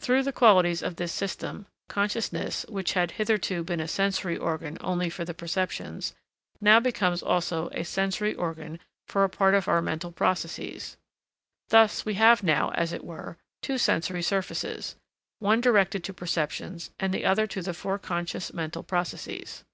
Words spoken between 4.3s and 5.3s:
organ only for